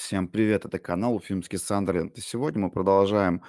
[0.00, 2.16] Всем привет, это канал Уфимский Сандерленд.
[2.16, 3.42] И сегодня мы продолжаем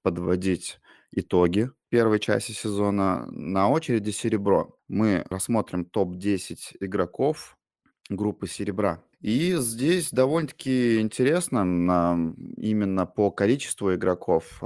[0.00, 0.80] подводить
[1.12, 3.26] итоги первой части сезона.
[3.26, 4.74] На очереди серебро.
[4.88, 7.58] Мы рассмотрим топ-10 игроков
[8.08, 9.02] группы серебра.
[9.20, 11.60] И здесь довольно-таки интересно
[12.56, 14.62] именно по количеству игроков.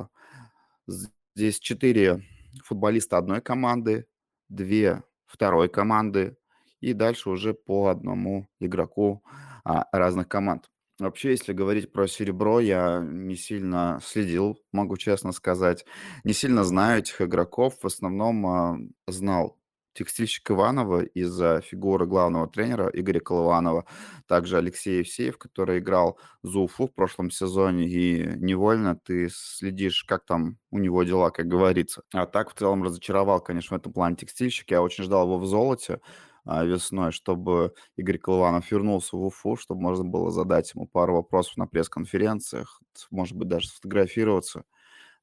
[0.87, 2.23] Здесь 4
[2.65, 4.07] футболиста одной команды,
[4.49, 6.37] 2 второй команды
[6.81, 9.25] и дальше уже по одному игроку
[9.65, 10.72] а, разных команд.
[10.99, 15.85] Вообще, если говорить про серебро, я не сильно следил, могу честно сказать.
[16.25, 17.79] Не сильно знаю этих игроков.
[17.83, 18.79] В основном а,
[19.09, 19.59] знал
[19.95, 23.87] текстильщик Иванова из-за фигуры главного тренера Игоря Колыванова.
[24.27, 27.89] Также Алексей Евсеев, который играл за Уфу в прошлом сезоне.
[27.89, 32.03] И невольно ты следишь, как там у него дела, как говорится.
[32.13, 34.71] А так в целом разочаровал, конечно, в этом плане текстильщик.
[34.71, 36.01] Я очень ждал его в золоте
[36.45, 41.67] весной, чтобы Игорь Колыванов вернулся в Уфу, чтобы можно было задать ему пару вопросов на
[41.67, 44.65] пресс-конференциях, может быть, даже сфотографироваться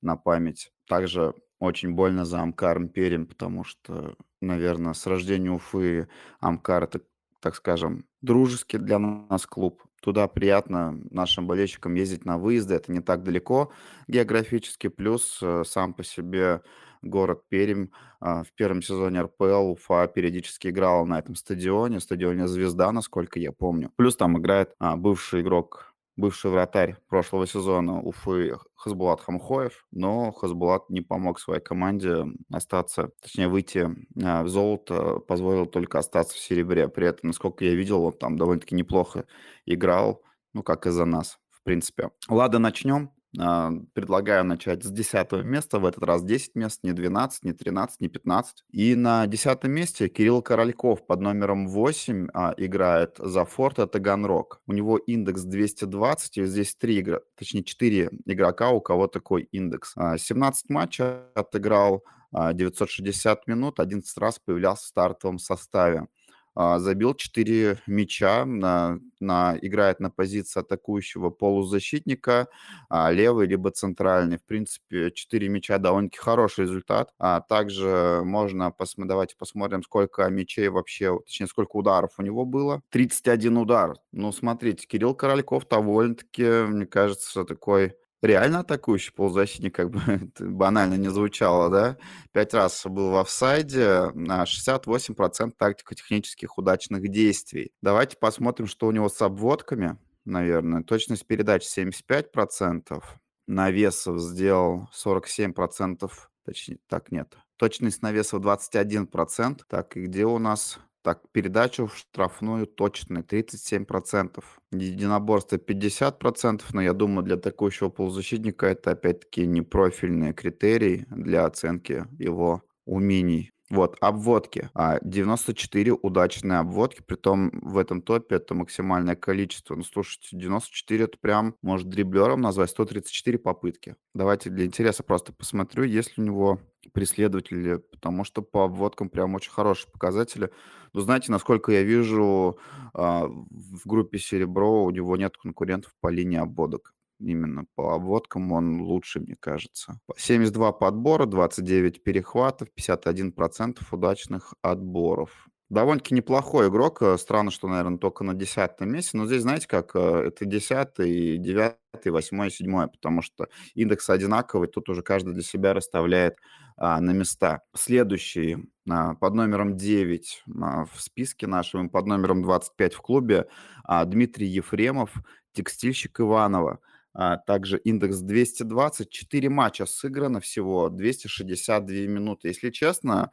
[0.01, 0.71] на память.
[0.87, 6.07] Также очень больно за Амкар Перин, потому что, наверное, с рождения Уфы
[6.39, 7.01] Амкар– это,
[7.41, 9.83] так скажем, дружеский для нас клуб.
[10.01, 13.71] Туда приятно нашим болельщикам ездить на выезды, это не так далеко
[14.07, 16.61] географически, плюс э, сам по себе
[17.01, 17.87] город Пермь.
[18.19, 23.51] А, в первом сезоне РПЛ Уфа периодически играла на этом стадионе, стадионе «Звезда», насколько я
[23.51, 23.91] помню.
[23.95, 25.89] Плюс там играет а, бывший игрок
[26.19, 33.47] бывший вратарь прошлого сезона Уфы Хазбулат Хамхоев, но Хазбулат не помог своей команде остаться, точнее
[33.47, 33.89] выйти
[34.21, 36.87] а, в золото, позволил только остаться в серебре.
[36.89, 39.25] При этом, насколько я видел, он там довольно-таки неплохо
[39.65, 40.21] играл,
[40.53, 42.11] ну, как и за нас, в принципе.
[42.27, 43.11] Ладно, начнем.
[43.37, 48.01] А, предлагаю начать с 10 места, в этот раз 10 мест, не 12, не 13,
[48.01, 48.63] не 15.
[48.71, 54.61] И на 10 месте Кирилл Корольков под номером 8 а, играет за Форта Таганрог.
[54.65, 59.93] У него индекс 220, и здесь 3 игра, точнее 4 игрока, у кого такой индекс.
[59.95, 61.05] А, 17 матчей
[61.35, 66.07] отыграл, 960 а, минут, 11 раз появлялся в стартовом составе.
[66.55, 72.47] А, забил 4 мяча, на, на, играет на позиции атакующего полузащитника,
[72.89, 74.37] а, левый либо центральный.
[74.37, 77.13] В принципе, 4 мяча довольно-таки хороший результат.
[77.19, 82.81] А также можно посмотреть, давайте посмотрим, сколько мячей вообще, точнее, сколько ударов у него было.
[82.89, 83.95] 31 удар.
[84.11, 90.95] Ну, смотрите, Кирилл Корольков довольно-таки, мне кажется, такой реально атакующий полузащитник, как бы это банально
[90.95, 91.97] не звучало, да?
[92.31, 97.71] Пять раз был в офсайде, на 68% тактико-технических удачных действий.
[97.81, 100.83] Давайте посмотрим, что у него с обводками, наверное.
[100.83, 103.03] Точность передач 75%,
[103.47, 106.09] навесов сделал 47%,
[106.45, 107.35] точнее, так нет.
[107.57, 109.61] Точность навесов 21%.
[109.67, 114.43] Так, и где у нас так, передачу в штрафную точно 37%.
[114.71, 122.05] Единоборство 50%, но я думаю, для атакующего полузащитника это опять-таки не профильный критерий для оценки
[122.19, 123.51] его умений.
[123.69, 124.69] Вот, обводки.
[124.73, 129.75] А 94 удачные обводки, притом в этом топе это максимальное количество.
[129.75, 133.95] Ну, слушайте, 94 это прям, может, дриблером назвать, 134 попытки.
[134.15, 136.59] Давайте для интереса просто посмотрю, есть ли у него
[136.93, 140.49] преследователи, потому что по обводкам прям очень хорошие показатели.
[140.93, 142.57] Но знаете, насколько я вижу,
[142.95, 146.95] а, в группе «Серебро» у него нет конкурентов по линии обводок.
[147.19, 149.99] Именно по обводкам он лучше, мне кажется.
[150.17, 155.47] 72 подбора, 29 перехватов, 51% удачных отборов.
[155.69, 157.01] Довольно-таки неплохой игрок.
[157.01, 159.17] Э, странно, что, наверное, только на десятом месте.
[159.17, 164.67] Но здесь, знаете, как э, это десятый, девятый, восьмой, седьмой, потому что индекс одинаковый.
[164.67, 166.37] Тут уже каждый для себя расставляет
[166.75, 167.61] а, на места.
[167.75, 168.57] Следующий
[168.89, 173.47] а, под номером 9 а, в списке нашем, под номером 25 в клубе
[173.83, 175.13] а, Дмитрий Ефремов,
[175.53, 176.79] текстильщик Иванова.
[177.13, 182.49] А, также индекс 220, 4 матча сыграно всего, 262 минуты.
[182.49, 183.31] Если честно,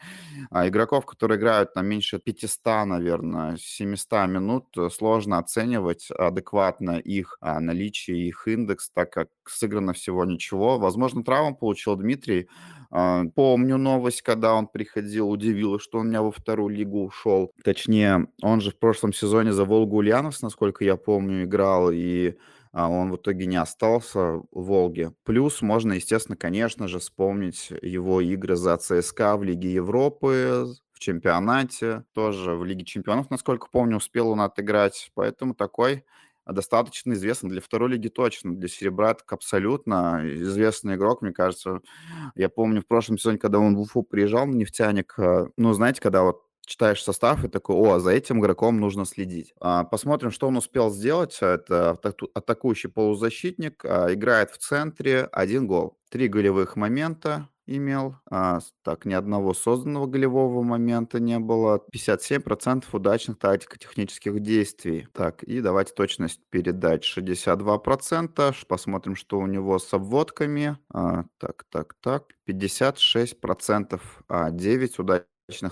[0.50, 7.36] а, игроков, которые играют на меньше 500, наверное, 700 минут, э, сложно оценивать адекватно их
[7.40, 10.78] а, наличие, их индекс, так как сыграно всего ничего.
[10.78, 12.48] Возможно, травму получил Дмитрий.
[13.34, 17.52] Помню новость, когда он приходил, удивило, что он у меня во вторую лигу ушел.
[17.64, 22.36] Точнее, он же в прошлом сезоне за Волгу Ульяновск, насколько я помню, играл, и
[22.76, 25.14] а он в итоге не остался в Волге.
[25.24, 32.04] Плюс можно, естественно, конечно же, вспомнить его игры за ЦСКА в Лиге Европы, в чемпионате,
[32.12, 35.10] тоже в Лиге чемпионов, насколько помню, успел он отыграть.
[35.14, 36.04] Поэтому такой
[36.44, 41.80] достаточно известный для второй лиги точно, для серебра так абсолютно известный игрок, мне кажется.
[42.34, 46.24] Я помню в прошлом сезоне, когда он в Уфу приезжал нефтяник, э, ну, знаете, когда
[46.24, 49.54] вот читаешь состав и такой: "О, за этим игроком нужно следить".
[49.60, 51.38] А, посмотрим, что он успел сделать.
[51.40, 55.98] Это атаку атакующий полузащитник, а, играет в центре, 1 гол.
[56.10, 58.16] 3 голевых момента имел.
[58.30, 61.80] А, так, ни одного созданного голевого момента не было.
[61.92, 62.42] 57
[62.94, 65.08] удачных тактико-технических действий.
[65.12, 67.78] Так, и давайте точность передач 62
[68.52, 70.78] Ш посмотрим, что у него с обводками.
[70.92, 73.40] А, так так так, 56
[74.28, 75.26] а, 9 удачных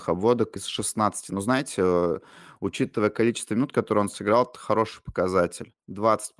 [0.07, 1.29] обводок из 16.
[1.31, 2.19] Ну, знаете, э,
[2.61, 5.73] учитывая количество минут, которые он сыграл, это хороший показатель.
[5.87, 6.33] 20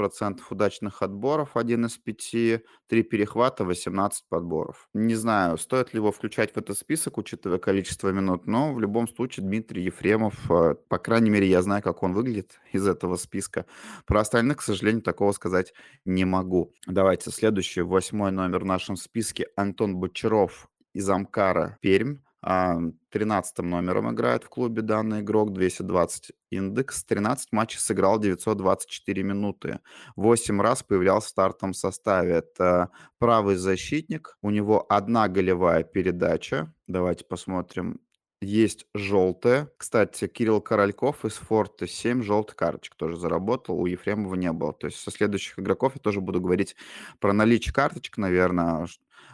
[0.50, 4.88] удачных отборов, 1 из 5, 3 перехвата, 18 подборов.
[4.94, 9.08] Не знаю, стоит ли его включать в этот список, учитывая количество минут, но в любом
[9.08, 13.66] случае Дмитрий Ефремов, э, по крайней мере, я знаю, как он выглядит из этого списка.
[14.06, 15.74] Про остальных, к сожалению, такого сказать
[16.06, 16.74] не могу.
[16.88, 22.20] Давайте следующий, восьмой номер в нашем списке Антон Бочаров из Амкара, Пермь.
[22.48, 22.78] А,
[23.10, 29.80] 13 номером играет в клубе данный игрок, 220 индекс, 13 матчей сыграл, 924 минуты.
[30.16, 32.34] 8 раз появлялся в стартовом составе.
[32.34, 36.72] Это правый защитник, у него одна голевая передача.
[36.86, 38.00] Давайте посмотрим.
[38.42, 39.72] Есть желтая.
[39.78, 44.72] Кстати, Кирилл Корольков из Форта 7 желтых карточек тоже заработал, у Ефремова не было.
[44.72, 46.76] То есть со следующих игроков я тоже буду говорить
[47.20, 48.86] про наличие карточек, наверное.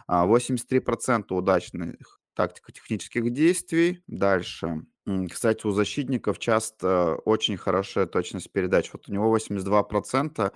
[0.08, 4.02] 83% удачных тактико-технических действий.
[4.06, 4.82] Дальше.
[5.30, 8.90] Кстати, у защитников часто очень хорошая точность передач.
[8.92, 10.52] Вот у него 82%.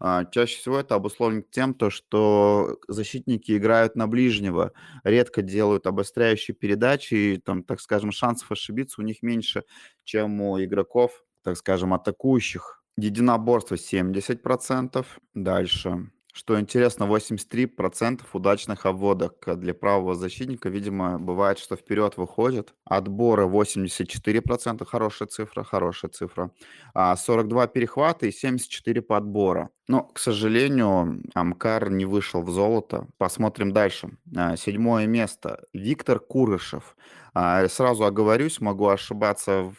[0.00, 4.72] А, чаще всего это обусловлено тем, то, что защитники играют на ближнего,
[5.04, 9.64] редко делают обостряющие передачи, и там, так скажем, шансов ошибиться у них меньше,
[10.04, 12.82] чем у игроков, так скажем, атакующих.
[12.96, 15.04] Единоборство 70%.
[15.34, 16.10] Дальше.
[16.32, 20.68] Что интересно, 83% удачных обводок для правого защитника.
[20.68, 22.74] Видимо, бывает, что вперед выходит.
[22.84, 24.84] Отборы 84%.
[24.84, 26.50] Хорошая цифра, хорошая цифра.
[26.94, 29.70] А 42 перехвата и 74 подбора.
[29.88, 33.08] Но, к сожалению, Амкар не вышел в золото.
[33.18, 34.10] Посмотрим дальше.
[34.36, 35.64] А, седьмое место.
[35.72, 36.96] Виктор Курышев.
[37.34, 39.72] А, сразу оговорюсь, могу ошибаться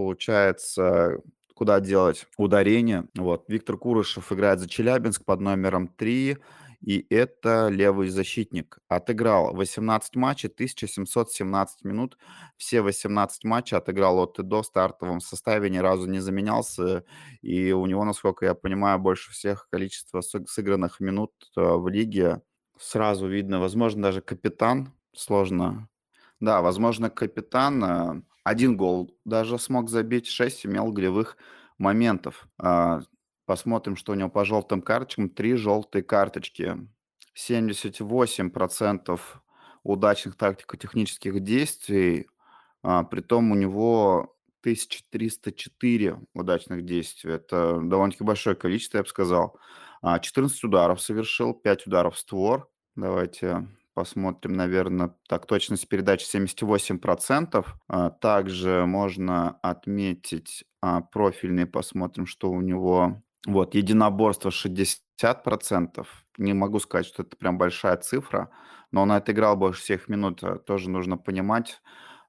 [0.00, 1.18] получается,
[1.60, 3.04] куда делать ударение.
[3.14, 3.44] Вот.
[3.48, 6.38] Виктор Курышев играет за Челябинск под номером 3,
[6.80, 8.78] и это левый защитник.
[8.88, 12.16] Отыграл 18 матчей, 1717 минут.
[12.56, 17.04] Все 18 матчей отыграл от и до в стартовом составе, ни разу не заменялся.
[17.42, 22.40] И у него, насколько я понимаю, больше всех количество сыгранных минут э, в лиге.
[22.78, 24.94] Сразу видно, возможно, даже капитан.
[25.14, 25.90] Сложно.
[26.40, 31.36] Да, возможно, капитан э, один гол даже смог забить, 6 имел голевых
[31.78, 32.48] моментов.
[32.58, 33.00] А,
[33.46, 35.30] посмотрим, что у него по желтым карточкам.
[35.30, 36.76] Три желтые карточки.
[37.36, 39.20] 78%
[39.82, 42.28] удачных тактико-технических действий.
[42.82, 47.32] А, притом у него 1304 удачных действий.
[47.32, 49.58] Это довольно-таки большое количество, я бы сказал.
[50.02, 52.70] 14 а, ударов совершил, 5 ударов в створ.
[52.96, 57.66] Давайте посмотрим, наверное, так, точность передачи 78%.
[57.88, 63.22] А, также можно отметить а, профильный, посмотрим, что у него.
[63.46, 66.06] Вот, единоборство 60%.
[66.38, 68.50] Не могу сказать, что это прям большая цифра,
[68.90, 71.80] но он отыграл больше всех минут, а, тоже нужно понимать.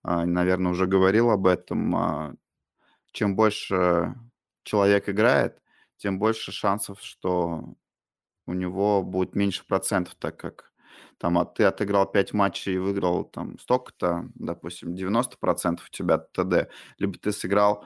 [0.03, 2.35] Наверное, уже говорил об этом.
[3.11, 4.15] Чем больше
[4.63, 5.61] человек играет,
[5.97, 7.75] тем больше шансов, что
[8.47, 10.70] у него будет меньше процентов, так как
[11.17, 16.69] там, а ты отыграл 5 матчей и выиграл там столько-то, допустим, 90% у тебя ТД,
[16.97, 17.85] либо ты сыграл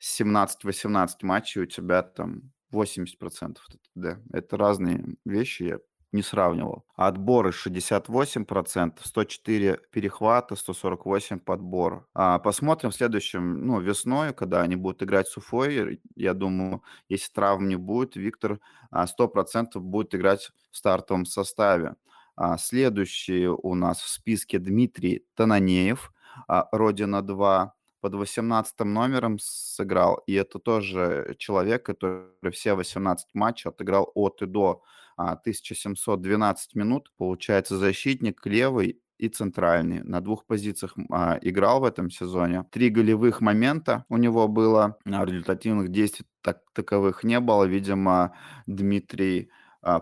[0.00, 3.58] 17-18 матчей, у тебя там 80%
[3.94, 4.18] ТД.
[4.32, 5.78] Это разные вещи, я
[6.12, 6.84] не сравнивал.
[6.96, 12.06] Отборы 68%, 104 перехвата, 148 подбора.
[12.14, 16.00] А посмотрим в следующем, ну, весной, когда они будут играть с Уфой.
[16.16, 18.60] Я думаю, если травм не будет, Виктор
[18.92, 21.94] 100% а, будет играть в стартовом составе.
[22.42, 26.10] А, следующий у нас в списке Дмитрий Тананеев,
[26.48, 27.68] а, Родина-2,
[28.00, 30.22] под 18 номером сыграл.
[30.26, 34.82] И это тоже человек, который все 18 матчей отыграл от и до
[35.16, 37.12] 1712 а, минут.
[37.18, 40.02] Получается, защитник левый и центральный.
[40.02, 42.64] На двух позициях а, играл в этом сезоне.
[42.70, 44.96] Три голевых момента у него было.
[45.04, 47.64] Результативных действий так, таковых не было.
[47.64, 48.34] Видимо,
[48.66, 49.50] Дмитрий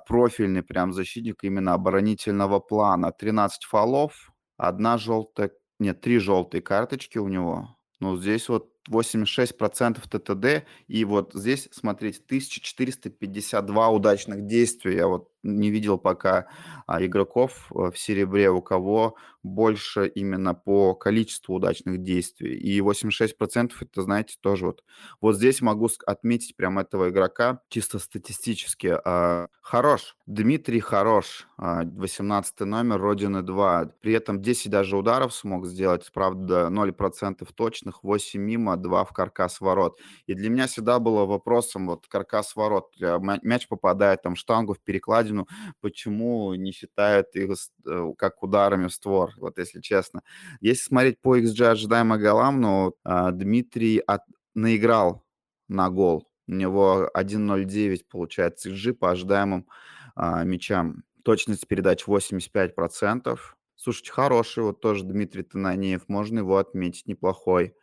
[0.06, 3.12] профильный прям защитник именно оборонительного плана.
[3.12, 7.76] 13 фолов, одна желтая, нет, три желтые карточки у него.
[8.00, 10.66] Ну, здесь вот 86% ТТД.
[10.86, 14.96] И вот здесь, смотрите, 1452 удачных действия.
[14.96, 16.46] Я вот не видел пока
[16.86, 22.56] а, игроков э, в серебре, у кого больше именно по количеству удачных действий.
[22.56, 24.84] И 86% это, знаете, тоже вот.
[25.20, 28.98] Вот здесь могу отметить прям этого игрока чисто статистически.
[29.04, 30.16] А, хорош.
[30.26, 31.48] Дмитрий хорош.
[31.56, 33.92] 18 а, номер, Родины 2.
[34.00, 36.08] При этом 10 даже ударов смог сделать.
[36.12, 39.98] Правда, 0% точных, 8 мимо, 2 в каркас ворот.
[40.26, 42.94] И для меня всегда было вопросом, вот каркас ворот.
[43.42, 45.46] Мяч попадает там в штангу, в перекладину.
[45.80, 47.50] Почему не считают их
[47.86, 49.32] э, как ударами в створ?
[49.38, 50.22] Вот если честно.
[50.60, 54.22] Если смотреть по XG ожидаемым голам, ну, а, Дмитрий от...
[54.54, 55.24] наиграл
[55.68, 56.28] на гол.
[56.46, 59.66] У него 1.09 получается XG по ожидаемым
[60.14, 61.04] а, мячам.
[61.22, 63.38] Точность передач 85%.
[63.76, 66.08] Слушайте, хороший вот тоже Дмитрий Тананеев.
[66.08, 67.74] Можно его отметить, неплохой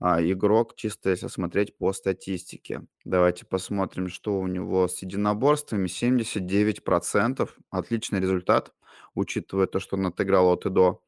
[0.00, 2.82] а, игрок, чисто если смотреть по статистике.
[3.04, 5.86] Давайте посмотрим, что у него с единоборствами.
[5.86, 7.48] 79%.
[7.70, 8.72] Отличный результат,
[9.14, 11.02] учитывая то, что он отыграл от и до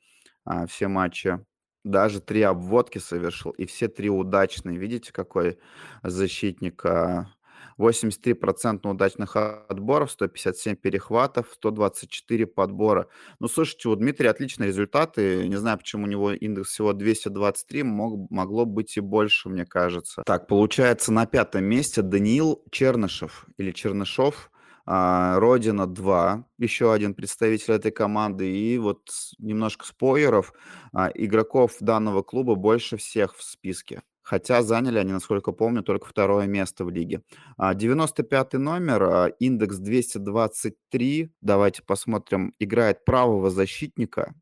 [0.44, 1.44] а, все матчи.
[1.85, 4.76] Даже три обводки совершил, и все три удачные.
[4.76, 5.59] Видите, какой
[6.02, 6.85] защитник?
[6.85, 7.32] А,
[7.80, 13.08] 83% удачных отборов, 157 перехватов, 124 подбора.
[13.38, 15.49] Ну, слушайте, у Дмитрия отличные результаты.
[15.49, 20.22] Не знаю, почему у него индекс всего 223, мог, могло быть и больше, мне кажется.
[20.26, 24.50] Так, получается, на пятом месте Даниил Чернышев или Чернышов.
[24.87, 28.50] А, Родина 2, еще один представитель этой команды.
[28.50, 29.08] И вот
[29.38, 30.52] немножко спойлеров.
[30.92, 34.02] А, игроков данного клуба больше всех в списке.
[34.23, 37.23] Хотя заняли они, насколько помню, только второе место в лиге.
[37.59, 41.33] 95 а, номер, индекс 223.
[41.41, 42.55] Давайте посмотрим.
[42.59, 44.35] Играет правого защитника.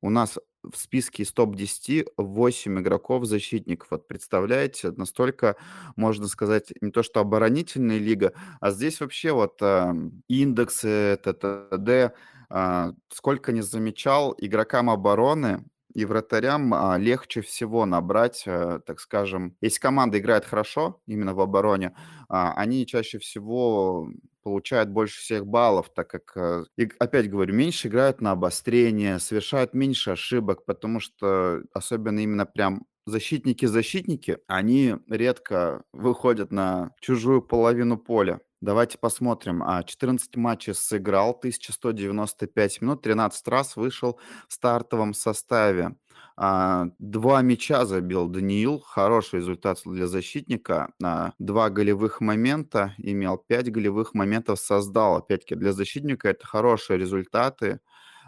[0.00, 0.38] У нас
[0.72, 3.90] в списке из топ-10 8 игроков защитников.
[3.90, 5.56] Вот представляете, настолько,
[5.96, 9.92] можно сказать, не то что оборонительная лига, а здесь вообще вот э,
[10.28, 12.14] индексы, ТТД,
[12.50, 19.56] э, сколько не замечал, игрокам обороны и вратарям а, легче всего набрать, а, так скажем,
[19.60, 21.94] если команда играет хорошо, именно в обороне,
[22.28, 24.08] а, они чаще всего
[24.42, 26.64] получают больше всех баллов, так как, э,
[26.98, 34.38] опять говорю, меньше играют на обострение, совершают меньше ошибок, потому что особенно именно прям защитники-защитники,
[34.46, 38.40] они редко выходят на чужую половину поля.
[38.64, 39.62] Давайте посмотрим.
[39.62, 44.18] А, 14 матчей сыграл, 1195 минут, 13 раз вышел
[44.48, 45.96] в стартовом составе.
[46.34, 50.94] А, два мяча забил Даниил, хороший результат для защитника.
[51.02, 55.16] А, два голевых момента имел, пять голевых моментов создал.
[55.16, 57.80] Опять-таки, для защитника это хорошие результаты.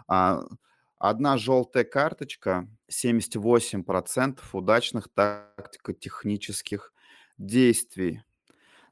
[0.07, 0.43] А,
[0.99, 6.93] одна желтая карточка, 78% удачных тактико-технических
[7.39, 8.21] действий.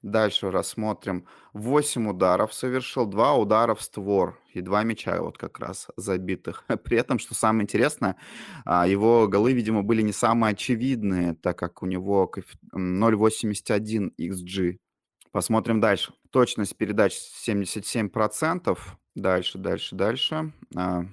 [0.06, 1.26] Дальше рассмотрим.
[1.54, 6.64] 8 ударов совершил, 2 удара в створ и 2 мяча вот как раз забитых.
[6.84, 8.16] При этом, что самое интересное,
[8.66, 12.32] а, его голы, видимо, были не самые очевидные, так как у него
[12.72, 14.78] 0.81 XG.
[15.32, 16.14] Посмотрим дальше.
[16.30, 18.78] Точность передач 77%.
[19.16, 20.54] Дальше, дальше, дальше.
[20.76, 21.06] А,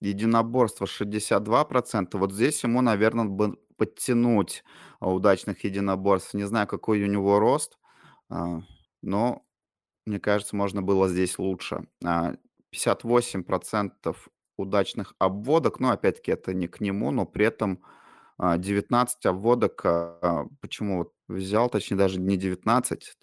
[0.00, 2.16] единоборство 62%.
[2.16, 4.62] Вот здесь ему, наверное, бы подтянуть
[5.00, 6.34] удачных единоборств.
[6.34, 7.76] Не знаю, какой у него рост.
[8.30, 8.60] А,
[9.02, 9.44] но,
[10.06, 11.86] мне кажется, можно было здесь лучше.
[12.04, 12.34] А,
[12.72, 17.82] 58% удачных обводок, но опять-таки это не к нему, но при этом
[18.38, 23.16] а, 19 обводок, а, почему вот взял, точнее даже не 19,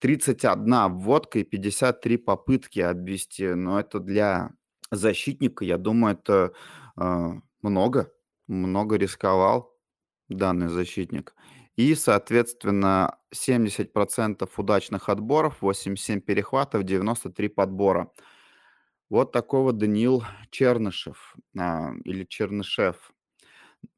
[0.00, 4.52] 31 обводка и 53 попытки обвести, но это для
[4.90, 6.52] защитника, я думаю, это
[6.96, 8.12] а, много,
[8.48, 9.74] много рисковал
[10.28, 11.34] данный защитник.
[11.80, 18.12] И, соответственно, 70% удачных отборов, 87 перехватов, 93 подбора.
[19.08, 23.14] Вот такой вот Даниил Чернышев а, или Чернышев.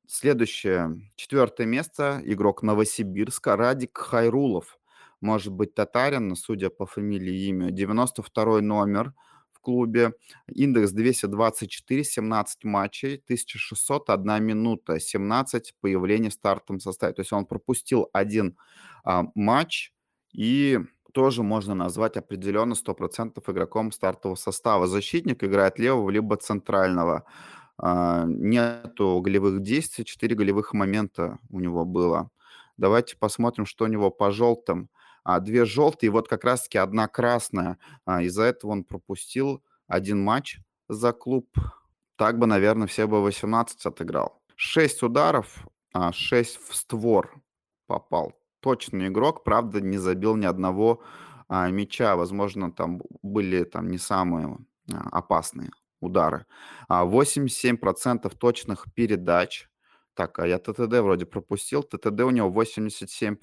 [0.06, 4.78] Следующее, четвертое место, игрок Новосибирска Радик Хайрулов.
[5.20, 7.72] Может быть татарин, судя по фамилии и имя.
[7.72, 9.12] 92 номер–
[9.62, 10.12] клубе.
[10.48, 17.14] Индекс 224, 17 матчей, 1601 минута, 17 появлений в стартовом составе.
[17.14, 18.56] То есть он пропустил один
[19.04, 19.92] а, матч
[20.32, 20.80] и
[21.12, 24.86] тоже можно назвать определенно 100% игроком стартового состава.
[24.86, 27.24] Защитник играет левого либо центрального.
[27.78, 32.30] А, нету голевых действий, 4 голевых момента у него было.
[32.76, 34.88] Давайте посмотрим, что у него по желтым
[35.24, 37.78] а, две желтые, вот как раз-таки одна красная.
[38.04, 41.48] А, из-за этого он пропустил один матч за клуб.
[42.16, 44.40] Так бы, наверное, все бы 18 отыграл.
[44.56, 47.42] 6 ударов, а 6 в створ
[47.86, 48.32] попал.
[48.60, 51.02] Точный игрок, правда, не забил ни одного,
[51.48, 52.16] а, мяча.
[52.16, 54.56] Возможно, там были там не самые,
[54.92, 56.46] а, опасные удары.
[56.88, 57.76] А, 87
[58.38, 59.68] точных передач.
[60.14, 61.82] Так, а я ТТД вроде пропустил.
[61.82, 63.36] ТТД у него 87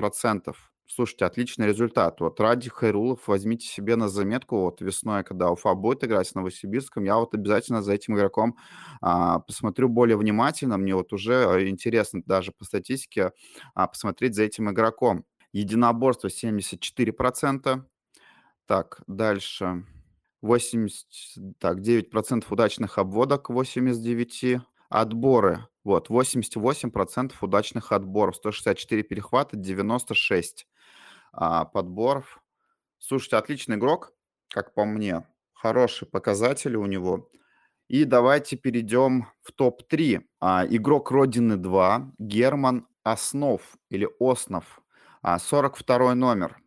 [0.91, 2.19] Слушайте, отличный результат.
[2.19, 4.61] Вот Ради Хайрулов возьмите себе на заметку.
[4.61, 8.57] Вот весной, когда Уфа будет играть с Новосибирском, я вот обязательно за этим игроком
[8.99, 10.77] а, посмотрю более внимательно.
[10.77, 13.33] Мне вот уже интересно даже по статистике
[13.75, 15.25] а, посмотреть за этим игроком.
[15.53, 17.83] Единоборство 74%.
[18.65, 19.85] Так, дальше.
[20.41, 21.05] 80,
[21.59, 24.61] так, 9% удачных обводок, 8 из 9.
[24.89, 25.67] Отборы.
[25.83, 30.65] Вот, 88% удачных отборов, 164 перехвата, 96
[31.31, 32.41] а, подборов.
[32.97, 34.13] Слушайте, отличный игрок,
[34.49, 35.25] как по мне.
[35.53, 37.29] Хорошие показатели у него.
[37.87, 40.21] И давайте перейдем в топ-3.
[40.39, 44.63] А, игрок Родины 2, Герман Основ или Основ,
[45.21, 46.61] а, 42 номер.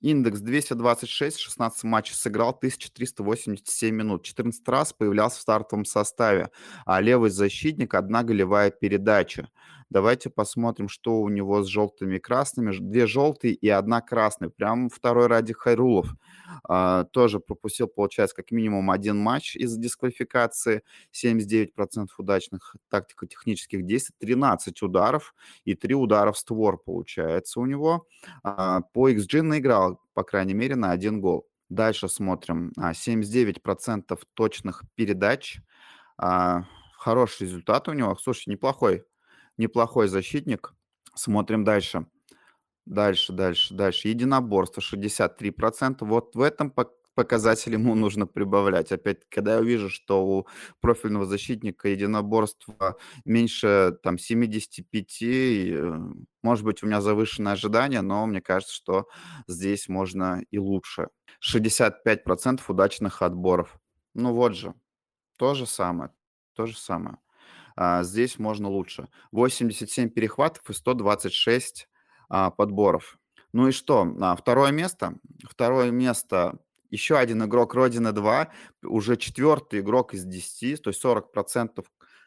[0.00, 4.22] Индекс 226, 16 матчей сыграл, 1387 минут.
[4.22, 6.50] 14 раз появлялся в стартовом составе.
[6.86, 9.50] А левый защитник, одна голевая передача.
[9.90, 12.72] Давайте посмотрим, что у него с желтыми и красными.
[12.78, 14.48] Две желтые и одна красная.
[14.48, 16.14] Прям второй ради Хайрулов.
[16.62, 20.84] А, тоже пропустил, получается, как минимум один матч из дисквалификации.
[21.12, 24.14] 79% удачных тактико-технических действий.
[24.20, 28.06] 13 ударов и 3 удара в створ получается у него.
[28.44, 31.48] А, по XG наиграл, по крайней мере, на один гол.
[31.68, 32.70] Дальше смотрим.
[32.78, 35.58] 79% а, точных передач.
[36.16, 38.16] А, хороший результат у него.
[38.20, 39.04] Слушай, неплохой
[39.60, 40.74] неплохой защитник.
[41.14, 42.06] Смотрим дальше.
[42.86, 44.08] Дальше, дальше, дальше.
[44.08, 45.98] Единоборство 63%.
[46.00, 46.74] Вот в этом
[47.14, 48.92] показатель ему нужно прибавлять.
[48.92, 50.46] Опять, когда я вижу, что у
[50.80, 55.98] профильного защитника единоборства меньше там 75, и, э,
[56.42, 59.08] может быть, у меня завышенное ожидание, но мне кажется, что
[59.46, 61.08] здесь можно и лучше.
[61.40, 63.78] 65% удачных отборов.
[64.14, 64.74] Ну вот же,
[65.36, 66.10] то же самое,
[66.54, 67.18] то же самое.
[67.82, 69.08] А, здесь можно лучше.
[69.32, 71.88] 87 перехватов и 126
[72.28, 73.18] а, подборов.
[73.54, 74.06] Ну и что?
[74.20, 75.14] А, второе место.
[75.48, 76.58] Второе место
[76.90, 78.48] еще один игрок Родины 2,
[78.82, 81.82] уже четвертый игрок из 10, то есть 40%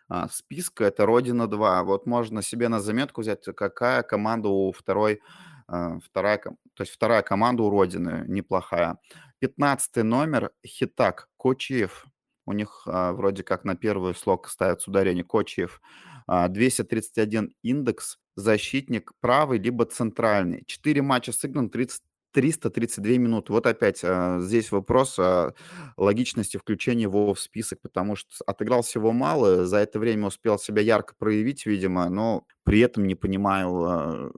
[0.10, 1.84] а, списка это Родина 2.
[1.84, 5.22] Вот можно себе на заметку взять, какая команда у второй,
[5.68, 8.98] а, вторая, то есть вторая команда у Родины неплохая.
[9.38, 12.08] 15 номер Хитак Кочиев.
[12.46, 15.82] У них а, вроде как на первый слог ставится ударение Кочиев.
[16.28, 20.64] А, 231 индекс, защитник правый либо центральный.
[20.66, 22.02] Четыре матча сыгран, 30,
[22.34, 23.54] 332 минуты.
[23.54, 25.54] Вот опять а, здесь вопрос о
[25.98, 30.82] логичности включения его в список, потому что отыграл всего мало, за это время успел себя
[30.82, 34.32] ярко проявить, видимо, но при этом не понимаю, а,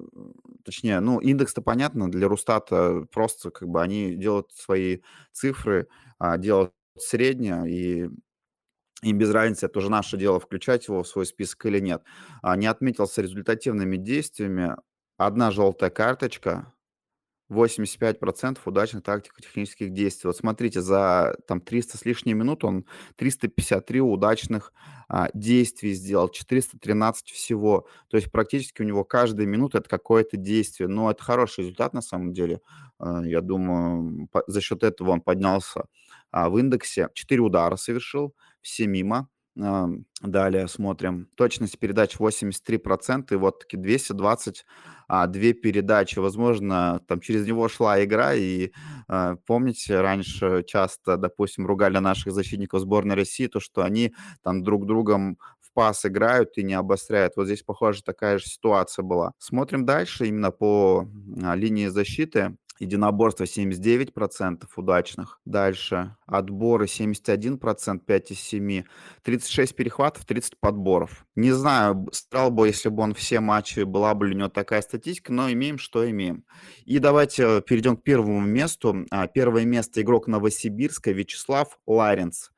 [0.63, 4.99] точнее, ну, индекс-то понятно, для Рустата просто как бы они делают свои
[5.31, 5.87] цифры,
[6.19, 8.09] а, делают среднее, и
[9.03, 12.03] им без разницы, это уже наше дело, включать его в свой список или нет.
[12.41, 14.75] А, не отметился результативными действиями.
[15.17, 16.73] Одна желтая карточка,
[17.51, 20.27] 85% удачных тактико-технических действий.
[20.27, 22.85] Вот смотрите, за там 300 с лишней минут он
[23.17, 24.73] 353 удачных
[25.07, 27.87] а, действий сделал, 413 всего.
[28.09, 30.89] То есть практически у него каждая минута это какое-то действие.
[30.89, 32.61] Но это хороший результат на самом деле.
[32.97, 35.85] А, я думаю, за счет этого он поднялся
[36.35, 37.09] а, в индексе.
[37.13, 39.29] 4 удара совершил, все мимо.
[40.21, 41.29] Далее смотрим.
[41.37, 44.65] Точность передач 83%, и вот таки 220
[45.07, 46.19] а, передачи.
[46.19, 48.71] Возможно, там через него шла игра, и
[49.07, 54.85] а, помните, раньше часто, допустим, ругали наших защитников сборной России, то, что они там друг
[54.85, 57.37] другом в пас играют и не обостряют.
[57.37, 59.31] Вот здесь, похоже, такая же ситуация была.
[59.37, 61.07] Смотрим дальше именно по
[61.55, 62.57] линии защиты.
[62.79, 65.39] Единоборство 79% удачных.
[65.45, 68.83] Дальше отборы 71%, 5 из 7.
[69.23, 71.25] 36 перехватов, 30 подборов.
[71.35, 74.81] Не знаю, стал бы, если бы он все матчи, была бы ли у него такая
[74.81, 76.43] статистика, но имеем, что имеем.
[76.83, 79.05] И давайте перейдем к первому месту.
[79.09, 82.49] А, первое место игрок Новосибирска Вячеслав Ларенц.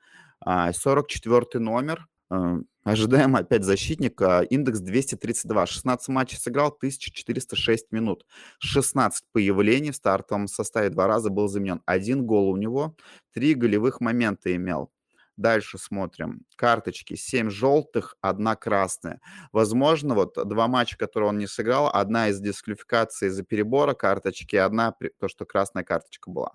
[0.43, 2.07] 44 а, номер.
[2.29, 4.41] Ожидаем опять защитника.
[4.41, 5.65] Индекс 232.
[5.65, 8.25] 16 матчей сыграл, 1406 минут.
[8.59, 10.89] 16 появлений в стартовом составе.
[10.89, 11.81] Два раза был заменен.
[11.85, 12.95] Один гол у него.
[13.33, 14.91] Три голевых момента имел.
[15.37, 16.41] Дальше смотрим.
[16.55, 17.15] Карточки.
[17.15, 19.21] 7 желтых, одна красная.
[19.51, 24.95] Возможно, вот два матча, которые он не сыграл, одна из дисквалификации из-за перебора карточки, одна
[25.19, 26.53] то, что красная карточка была.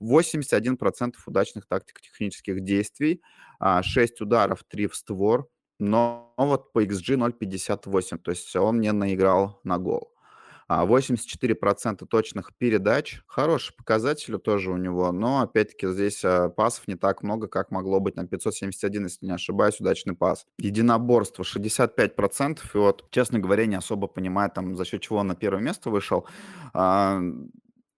[0.00, 3.20] 81% удачных тактико-технических действий,
[3.60, 5.48] 6 а, ударов, 3 в створ,
[5.80, 10.12] но вот по XG 0.58, то есть он не наиграл на гол.
[10.72, 16.86] А 84 % точных передач- хороший показатель тоже у него, но опять-таки здесь, а, пасов
[16.86, 18.14] не так много, как могло быть.
[18.14, 20.46] Там 571, если не ошибаюсь, удачный пас.
[20.58, 22.76] Единоборство- 65 %.
[22.76, 25.90] И вот, честно говоря, не особо понимаю, там, за счет чего он на первое место
[25.90, 26.24] вышел.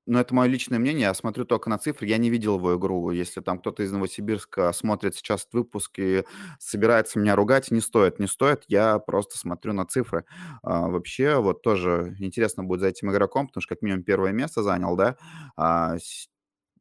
[0.07, 1.03] Но это мое личное мнение.
[1.03, 2.07] Я смотрю только на цифры.
[2.09, 3.11] Я не видел его игру.
[3.13, 6.25] Если там кто-то из Новосибирска смотрит сейчас выпуск и
[6.59, 8.65] собирается меня ругать, не стоит, не стоит.
[8.69, 10.25] Я просто смотрю на цифры.
[10.63, 14.63] А, вообще, вот тоже интересно будет за этим игроком, потому что как минимум первое место
[14.63, 15.17] занял, да.
[15.57, 16.29] А, с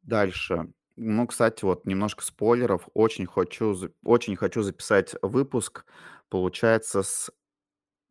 [0.02, 0.68] дальше.
[0.96, 2.88] Ну, кстати, вот немножко спойлеров.
[2.94, 5.84] Очень хочу очень хочу записать выпуск,
[6.28, 7.30] получается, с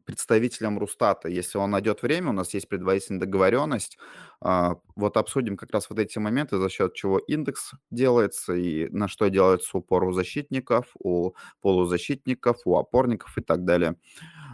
[0.06, 1.30] представителем Росстата.
[1.30, 3.98] Если он найдет время, у нас есть предварительная договоренность.
[4.42, 9.08] А, вот обсудим как раз вот эти моменты, за счет чего индекс делается и на
[9.08, 13.96] что делается упор у защитников, у полузащитников, у опорников и так далее.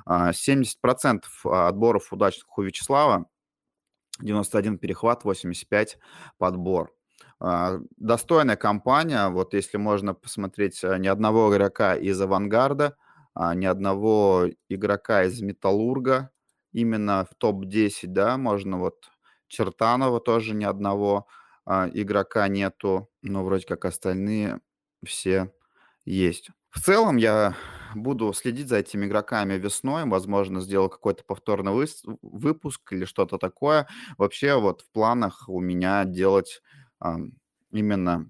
[0.06, 3.28] А, 70 % отборов удачных у Вячеслава,
[4.22, 6.00] 91 перехват, 85
[6.38, 6.94] подбор.
[7.40, 9.30] А, достойная компания.
[9.30, 12.98] Вот если можно посмотреть, а, ни одного игрока из "Авангарда",
[13.40, 16.32] а, ни одного игрока из "Металлурга"
[16.74, 19.10] именно в топ-10, да, можно вот
[19.48, 21.28] Чертанова тоже ни одного,
[21.66, 24.60] а, игрока нету, но вроде как остальные
[25.06, 25.52] все
[26.06, 26.50] есть.
[26.70, 27.56] В целом я
[27.96, 30.06] буду следить за этими игроками весной.
[30.06, 33.88] Возможно, сделаю какой-то повторный выс выпуск или что-то такое.
[34.18, 36.62] Вообще вот в планах у меня делать,
[37.00, 37.32] ам,
[37.72, 38.30] именно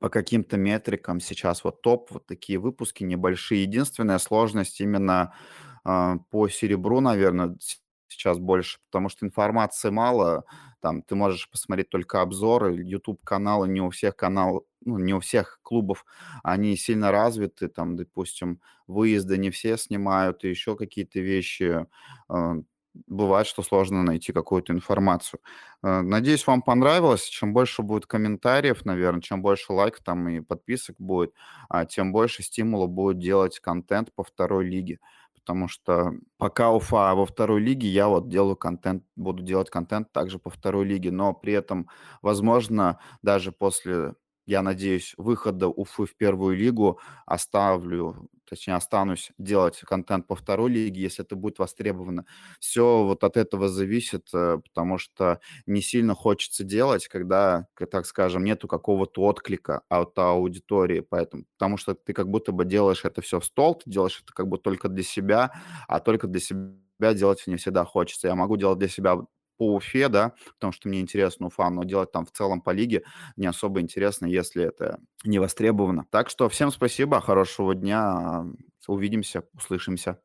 [0.00, 3.62] по каким-то метрикам сейчас вот топ, вот такие выпуски небольшие.
[3.62, 5.34] Единственная сложность именно,
[5.84, 10.44] а, по серебру, наверно, с сейчас больше, потому что информации мало.
[10.80, 12.76] Там ты можешь посмотреть только обзоры.
[12.82, 16.04] YouTube-каналы не у всех канал ну, не у всех клубов
[16.42, 17.68] они сильно развиты.
[17.68, 21.86] Там, допустим, выезды не все снимают и еще какие-то вещи.
[22.28, 22.56] А,
[23.06, 25.40] бывает, что сложно найти какую-то информацию.
[25.82, 27.24] А, надеюсь, вам понравилось.
[27.24, 31.32] Чем больше будет комментариев, наверно, чем больше лайков там и подписок будет,
[31.68, 34.98] а, тем больше стимула будет делать контент по второй лиге.
[35.34, 40.38] Потому что пока Уфа во второй лиге, я вот делаю контент, буду делать контент также
[40.38, 41.10] по второй лиге.
[41.10, 41.88] Но при этом,
[42.22, 44.14] возможно, даже после,
[44.46, 51.02] я надеюсь, выхода Уфы в первую лигу оставлю, точнее, останусь делать контент по второй лиге,
[51.02, 52.26] если это будет востребовано.
[52.60, 58.44] Всё вот от этого зависит, э, потому что не сильно хочется делать, когда, так скажем,
[58.44, 61.00] нету какого-то отклика от аудитории.
[61.00, 64.32] Поэтому потому что ты как будто бы делаешь это всё в стол, ты делаешь это
[64.34, 65.52] как бы только для себя,
[65.88, 68.28] а только для себя делать не всегда хочется.
[68.28, 69.18] Я могу делать для себя
[69.56, 73.02] по Уфе, да, потому что мне интересна Уфа, но делать там в целом по лиге
[73.36, 76.06] не особо интересно, если это не востребовано.
[76.10, 78.44] Так что всем спасибо, хорошего дня,
[78.86, 80.18] увидимся, услышимся.